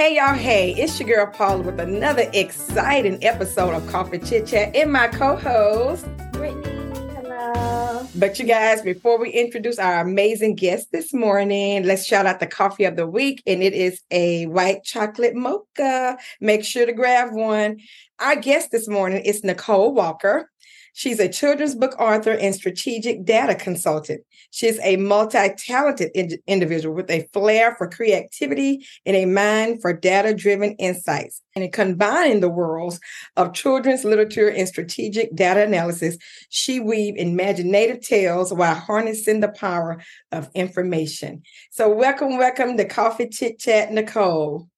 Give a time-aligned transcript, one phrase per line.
[0.00, 4.90] Hey y'all, hey, it's your girl Paula with another exciting episode of Koffee Chitchat and
[4.90, 6.98] my co-host, Brittany.
[7.16, 8.08] Hello.
[8.14, 12.46] But you guys, before we introduce our amazing guest this morning, let's shout out the
[12.46, 16.16] coffee of the week, and it is a white chocolate mocha.
[16.40, 17.80] Make sure to grab one.
[18.20, 20.50] Our guest this morning is Nicole Walker.
[20.92, 24.22] She's a children's book author and strategic data consultant.
[24.50, 29.92] She's a multi talented in- individual with a flair for creativity and a mind for
[29.92, 31.42] data driven insights.
[31.54, 33.00] And in combining the worlds
[33.36, 36.16] of children's literature and strategic data analysis,
[36.48, 40.02] she weaves imaginative tales while harnessing the power
[40.32, 41.42] of information.
[41.70, 44.68] So, welcome, welcome to Koffee Chitchat, Nicole.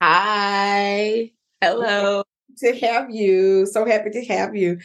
[0.00, 1.30] Hi.
[1.60, 2.24] Hello.
[2.58, 3.66] To have you.
[3.66, 4.78] So happy to have you.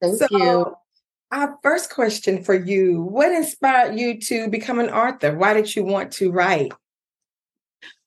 [0.00, 0.74] Thank so, you.
[1.30, 5.36] Our first question for you What inspired you to become an author?
[5.36, 6.72] Why did you want to write?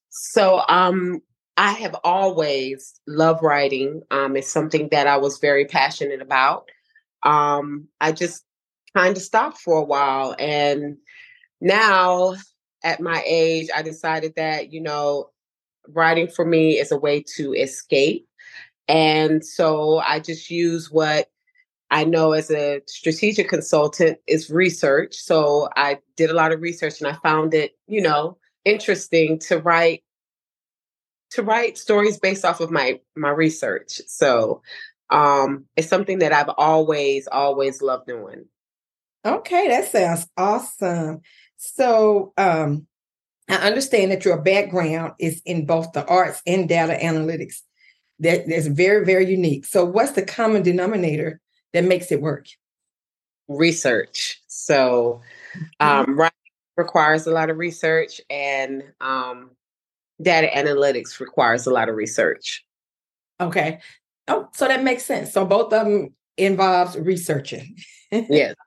[0.09, 1.22] So, um,
[1.58, 4.02] I have always loved writing.
[4.09, 6.70] Um, it's something that I was very passionate about.
[7.24, 8.44] Um, I just
[8.96, 10.35] kind of stopped for a while.
[10.40, 10.98] And
[11.60, 12.35] now,
[12.84, 15.29] at my age, I decided that, you know,
[15.88, 18.27] writing for me is a way to escape.
[18.88, 21.27] And so I just use what
[21.92, 25.14] I know as a strategic consultant is research.
[25.16, 29.60] So I did a lot of research and I found it, you know, interesting to
[29.60, 30.04] write
[31.32, 34.02] to write stories based off of my my research.
[34.08, 34.62] So
[35.10, 38.46] um it's something that I've always always loved doing.
[39.26, 41.22] Okay, that sounds awesome.
[41.58, 42.88] So um
[43.50, 47.56] I understand that your background is in both the arts and data analytics.
[48.20, 49.66] That that's very, very unique.
[49.66, 51.42] So what's the common denominator
[51.74, 52.48] that makes it work?
[53.48, 54.41] Research.
[54.48, 55.22] So,
[55.80, 56.32] um, writing
[56.78, 59.52] requires a lot of research, and um,
[60.22, 62.66] data analytics requires a lot of research.
[63.40, 63.80] Okay.
[64.28, 65.34] Oh, so that makes sense.
[65.34, 67.75] So both of them involves researching.
[68.12, 68.56] yes.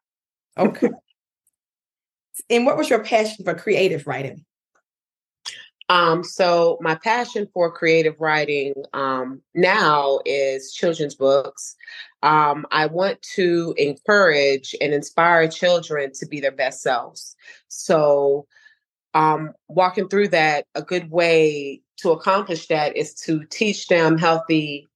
[0.57, 0.89] Okay.
[2.49, 4.45] and what was your passion for creative writing?
[5.89, 11.77] Um, so my passion for creative writing um, now is children's books.
[12.23, 17.37] Um, I want to encourage and inspire children to be their best selves.
[17.69, 18.47] So,
[19.13, 24.89] um, walking through that, a good way to accomplish that is to teach them healthy,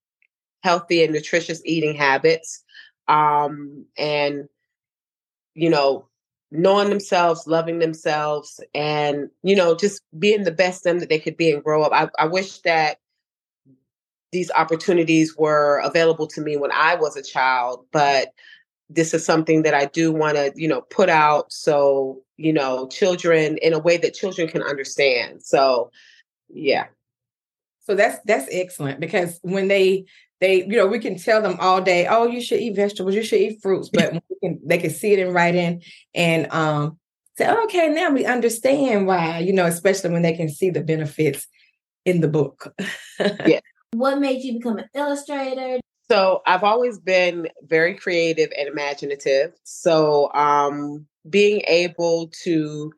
[0.63, 2.63] healthy and nutritious eating habits,
[3.07, 4.49] um, and
[5.53, 6.07] you know,
[6.51, 11.37] knowing themselves, loving themselves, and you know, just being the best them that they could
[11.37, 11.91] be and grow up.
[11.93, 12.99] I, I wish that
[14.31, 18.33] these opportunities were available to me when I was a child, but
[18.89, 22.87] this is something that I do want to, you know, put out so, you know,
[22.87, 25.43] children in a way that children can understand.
[25.43, 25.91] So,
[26.49, 26.87] yeah.
[27.81, 30.05] So that's that's excellent because when they
[30.39, 33.23] they you know we can tell them all day, oh, you should eat vegetables, you
[33.23, 34.11] should eat fruits, but
[34.41, 35.81] can, they can see it in writing
[36.13, 36.97] and um
[37.37, 41.47] say, okay, now we understand why, you know, especially when they can see the benefits
[42.05, 42.73] in the book.
[43.45, 43.59] yeah.
[43.91, 45.79] What made you become an illustrator?
[46.11, 49.53] So I've always been very creative and imaginative.
[49.63, 52.93] So um, being able to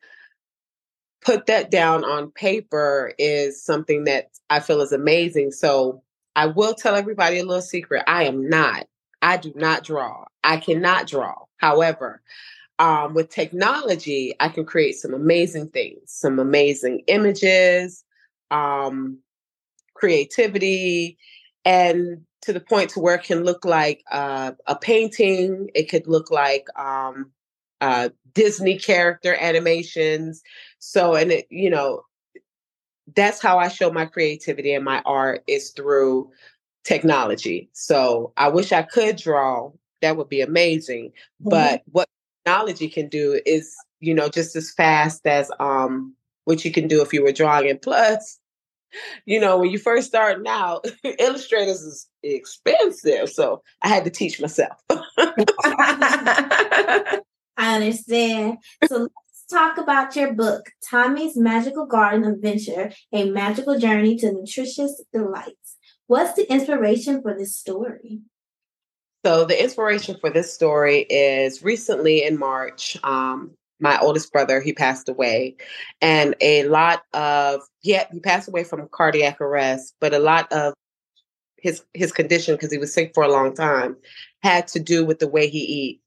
[1.24, 5.52] put that down on paper is something that I feel is amazing.
[5.52, 6.04] So
[6.36, 8.04] I will tell everybody a little secret.
[8.08, 8.88] I am not.
[9.22, 10.26] I do not draw.
[10.44, 11.36] I cannot draw.
[11.58, 12.22] However,
[12.80, 18.04] um, with technology, I can create some amazing things, some amazing images,
[18.50, 19.20] um,
[19.94, 21.18] creativity,
[21.64, 25.70] and to the point to where it can look like uh, a painting.
[25.76, 27.32] It could look like um,
[27.82, 30.42] uh, Disney character animations.
[30.80, 32.02] So, and it, you know,
[33.16, 36.32] that's how I show my creativity and my art is through
[36.84, 37.70] technology.
[37.74, 39.72] So I wish I could draw.
[40.02, 41.08] That would be amazing.
[41.08, 41.50] Mm-hmm.
[41.50, 42.08] But what
[42.44, 47.02] technology can do is, you know, just as fast as um what you can do
[47.02, 47.70] if you were drawing.
[47.70, 48.40] And plus,
[49.26, 50.86] you know, when you first starting out,
[51.20, 53.30] illustrators is expensive.
[53.30, 54.78] So I had to teach myself.
[57.58, 58.58] I understand.
[58.88, 59.08] So
[59.52, 65.78] talk about your book, Tommy's Magical Garden Adventure, a magical journey to nutritious delights.
[66.08, 68.22] What's the inspiration for this story?
[69.26, 74.74] So the inspiration for this story is recently in March, um, my oldest brother he
[74.74, 75.56] passed away
[76.02, 80.76] and a lot of yeah he passed away from cardiac arrest but a lot of
[81.58, 83.98] his his condition because he was sick for a long time
[84.44, 86.02] had to do with the way he eat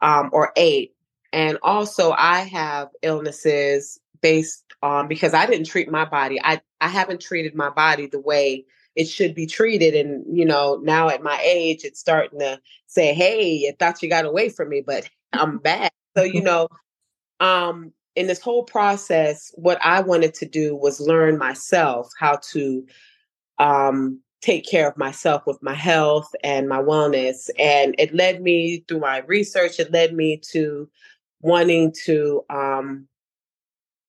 [0.00, 0.91] um, or ate
[1.32, 6.40] and also i have illnesses based on because I didn't treat my body.
[6.42, 8.64] I I haven't treated my body the way
[8.96, 9.94] it should be treated.
[9.94, 14.08] And you know, now at my age, it's starting to say, "Hey, I thought you
[14.08, 16.68] got away from me, but I'm back." So you know,
[17.40, 22.86] um, in this whole process, what I wanted to do was learn myself how to
[23.58, 27.48] um, take care of myself with my health and my wellness.
[27.58, 30.88] And it led me through my research, it led me to
[31.42, 33.06] wanting to um,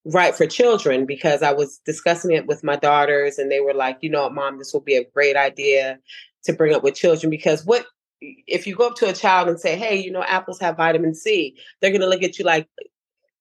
[0.05, 3.97] write for children because I was discussing it with my daughters and they were like,
[4.01, 5.99] you know, mom, this will be a great idea
[6.45, 7.85] to bring up with children because what
[8.21, 11.13] if you go up to a child and say, hey, you know, apples have vitamin
[11.13, 12.69] C, they're going to look at you like,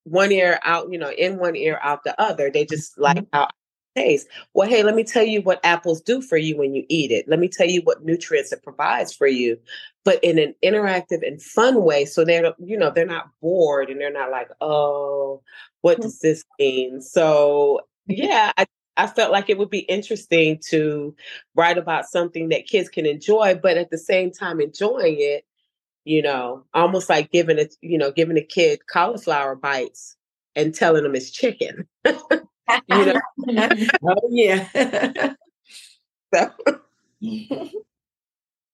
[0.04, 2.50] one ear out, you know, in one ear, out the other.
[2.50, 3.36] They just like mm-hmm.
[3.36, 3.48] how
[3.94, 4.26] taste.
[4.54, 7.28] Well, hey, let me tell you what apples do for you when you eat it.
[7.28, 9.58] Let me tell you what nutrients it provides for you,
[10.04, 12.04] but in an interactive and fun way.
[12.04, 15.42] So they're, you know, they're not bored and they're not like, oh,
[15.80, 16.02] what mm-hmm.
[16.02, 17.00] does this mean?
[17.00, 18.66] So yeah, I,
[18.96, 21.14] I felt like it would be interesting to
[21.54, 25.44] write about something that kids can enjoy, but at the same time enjoying it
[26.04, 30.16] you know, almost like giving it, you know, giving a kid cauliflower bites
[30.56, 31.86] and telling them it's chicken.
[32.04, 32.14] you
[32.88, 33.20] know?
[34.04, 35.34] oh yeah.
[36.34, 36.50] so.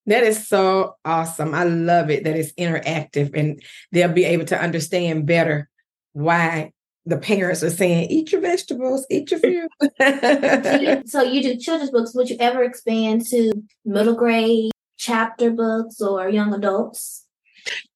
[0.08, 1.54] That is so awesome.
[1.54, 3.62] I love it that it's interactive and
[3.92, 5.68] they'll be able to understand better
[6.12, 6.72] why
[7.04, 9.68] the parents are saying, eat your vegetables, eat your food.
[11.08, 12.14] so you do children's books.
[12.14, 13.52] Would you ever expand to
[13.84, 17.24] middle grade, chapter books or young adults?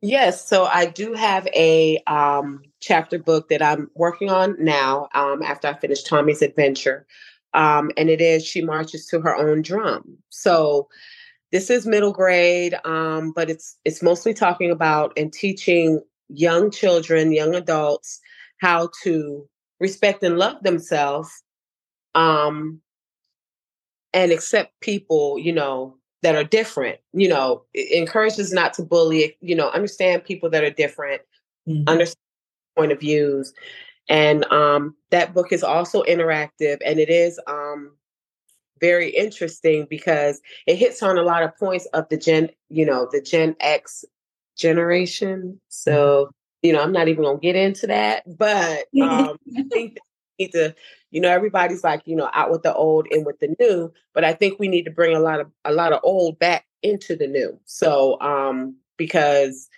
[0.01, 5.43] Yes, so I do have a um, chapter book that I'm working on now um,
[5.43, 7.07] after I finish Tommy's adventure.
[7.55, 10.19] Um, and it is She Marches to Her Own Drum.
[10.31, 10.89] So
[11.53, 17.31] this is middle grade, um, but it's it's mostly talking about and teaching young children,
[17.31, 18.21] young adults,
[18.59, 19.47] how to
[19.79, 21.31] respect and love themselves
[22.15, 22.81] um,
[24.15, 26.99] and accept people, you know, that are different.
[27.13, 29.37] You know, encourages not to bully.
[29.41, 31.21] You know, understand people that are different,
[31.69, 31.87] mm-hmm.
[31.87, 32.17] understand
[32.77, 33.53] point of views,
[34.09, 37.93] and um, that book is also interactive, and it is um,
[38.83, 43.09] very interesting because it hits on a lot of points of the gen, you know,
[43.11, 44.05] the Gen X
[44.59, 45.61] generation.
[45.69, 46.31] So,
[46.63, 49.99] you know, I'm not even gonna get into that, but um, I think
[50.39, 50.75] we need to,
[51.13, 53.93] you know, everybody's like, you know, out with the old, in with the new.
[54.15, 56.67] But I think we need to bring a lot of a lot of old back
[56.83, 57.59] into the new.
[57.65, 59.69] So um because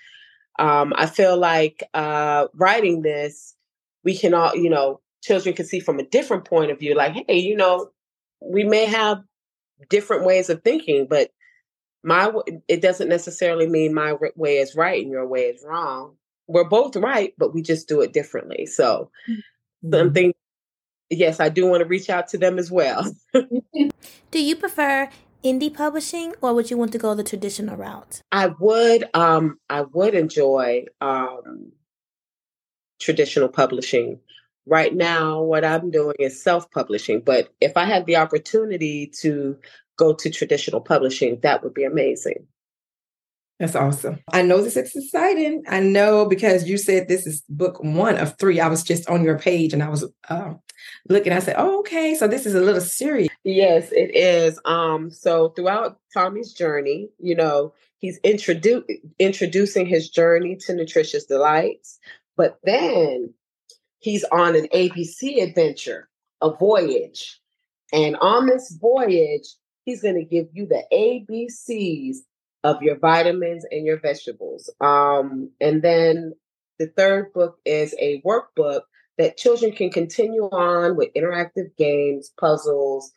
[0.58, 3.54] um I feel like uh writing this,
[4.02, 7.14] we can all, you know, children can see from a different point of view, like,
[7.28, 7.90] hey, you know,
[8.44, 9.22] we may have
[9.88, 11.30] different ways of thinking, but
[12.02, 12.30] my
[12.68, 16.16] it doesn't necessarily mean my way is right and your way is wrong.
[16.46, 18.66] We're both right, but we just do it differently.
[18.66, 19.96] So mm-hmm.
[19.96, 20.34] something
[21.10, 23.10] yes, I do want to reach out to them as well.
[23.32, 25.08] do you prefer
[25.42, 28.22] indie publishing or would you want to go the traditional route?
[28.32, 31.72] I would um I would enjoy um
[33.00, 34.20] traditional publishing.
[34.66, 39.58] Right now what I'm doing is self-publishing, but if I had the opportunity to
[39.96, 42.46] go to traditional publishing, that would be amazing.
[43.60, 44.18] That's awesome.
[44.32, 45.62] I know this is exciting.
[45.68, 48.58] I know because you said this is book one of three.
[48.58, 50.54] I was just on your page and I was uh,
[51.08, 51.32] looking.
[51.32, 52.16] I said, "Oh, okay.
[52.16, 54.58] So this is a little serious." Yes, it is.
[54.64, 58.84] Um, so throughout Tommy's journey, you know, he's introdu-
[59.20, 62.00] introducing his journey to nutritious delights,
[62.36, 63.32] but then
[64.04, 66.10] he's on an ABC adventure,
[66.42, 67.40] a voyage,
[67.90, 69.46] and on this voyage,
[69.86, 72.18] he's going to give you the ABCs
[72.64, 74.70] of your vitamins and your vegetables.
[74.78, 76.34] Um, and then
[76.78, 78.82] the third book is a workbook
[79.16, 83.10] that children can continue on with interactive games, puzzles,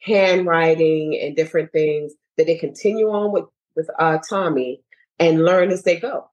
[0.00, 4.82] handwriting, and different things that they continue on with with uh, Tommy
[5.18, 6.30] and learn as they go.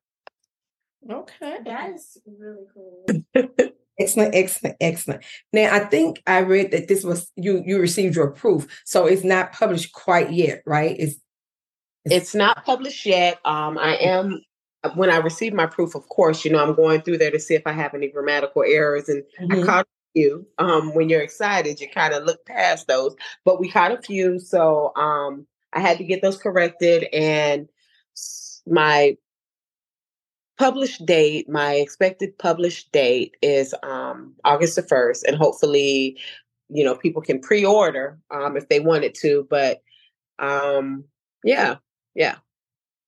[1.09, 3.05] Okay, that's really cool.
[3.99, 5.23] excellent, excellent, excellent.
[5.53, 9.23] Now, I think I read that this was you you received your proof, so it's
[9.23, 10.95] not published quite yet, right?
[10.97, 11.15] It's
[12.05, 13.39] it's not published yet.
[13.45, 14.41] Um, I am
[14.95, 17.55] when I receive my proof, of course, you know, I'm going through there to see
[17.55, 19.09] if I have any grammatical errors.
[19.09, 19.63] And mm-hmm.
[19.63, 20.47] I caught a few.
[20.59, 23.15] Um, when you're excited, you kind of look past those.
[23.43, 24.39] But we caught a few.
[24.39, 27.07] So um I had to get those corrected.
[27.13, 27.67] And
[28.65, 29.17] my
[30.57, 35.23] published date, my expected published date is um August the first.
[35.25, 36.19] And hopefully,
[36.69, 39.47] you know, people can pre-order um if they wanted to.
[39.49, 39.81] But
[40.39, 41.03] um
[41.43, 41.75] yeah,
[42.15, 42.35] yeah.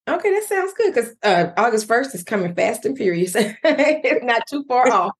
[0.07, 3.33] Okay, that sounds good because uh, August 1st is coming fast and furious.
[3.35, 5.11] it's not too far off.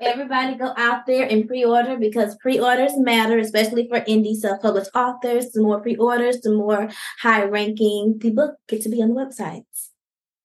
[0.00, 5.50] Everybody go out there and pre-order because pre-orders matter, especially for indie self-published authors.
[5.50, 6.88] The more pre-orders, the more
[7.20, 9.85] high-ranking the book get to be on the websites.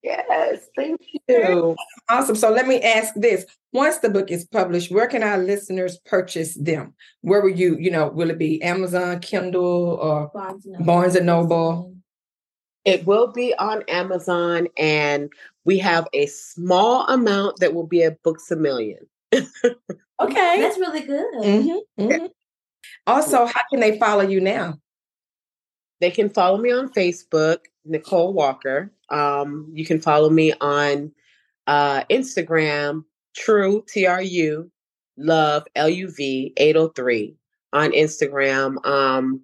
[0.04, 1.76] Yes, thank you.
[2.10, 2.36] Awesome.
[2.36, 3.46] So let me ask this.
[3.74, 6.94] Once the book is published, where can our listeners purchase them?
[7.22, 10.86] Where will you, you know, will it be Amazon, Kindle, or Barnes and Noble.
[10.86, 11.96] Barnes and Noble?
[12.84, 15.32] It will be on Amazon, and
[15.66, 19.06] we have a small amount that will be at Books a Million.
[20.22, 20.62] Okay.
[20.62, 21.34] That's really good.
[21.34, 22.30] Mhm, mhm.
[23.08, 24.78] Also, how can they follow you now?
[26.00, 28.92] They can follow me on Facebook, Nicole Walker.
[29.10, 31.12] Um, you can follow me on
[31.68, 33.04] uh, Instagram,
[33.36, 34.72] True T R U
[35.18, 37.36] Love L U V eight hundred three
[37.74, 38.86] on Instagram.
[38.86, 39.42] Um,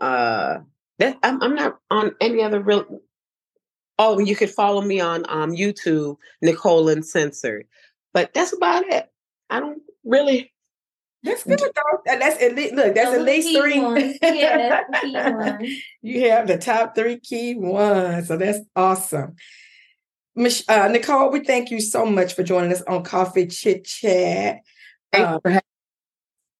[0.00, 0.58] uh,
[0.98, 3.00] that I'm, I'm not on any other real.
[3.98, 7.66] Oh, you could follow me on um, YouTube, Nicole Uncensored.
[8.14, 9.10] But that's about it.
[9.50, 10.52] I don't really.
[11.22, 11.60] That's good.
[11.60, 12.02] though.
[12.06, 12.94] And That's at least look.
[12.94, 13.80] That's Those at least three.
[13.80, 14.18] ones.
[14.22, 15.72] Yeah, that's ones.
[16.02, 19.36] you have the top three key ones, so that's awesome.
[20.34, 24.58] Mich- uh, Nicole, we thank you so much for joining us on Koffee Chitchat.
[25.12, 25.62] Thank Uh, you for having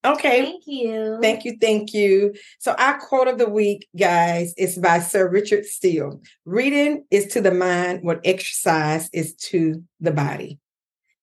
[0.04, 1.18] okay, Thank you.
[1.22, 2.34] Thank you, thank you.
[2.58, 6.20] So our quote of the week, guys, is by Sir Richard Steele.
[6.44, 10.58] Reading is to the mind what exercise is to the body.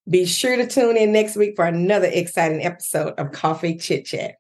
[0.10, 4.34] Be sure to tune in next week for another exciting episode of Koffee Chitchat.